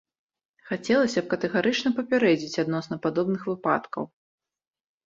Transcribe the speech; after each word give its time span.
Хацелася 0.69 1.19
б 1.25 1.31
катэгарычна 1.33 1.93
папярэдзіць 1.99 2.61
адносна 2.65 2.95
падобных 3.05 3.41
выпадкаў. 3.53 4.03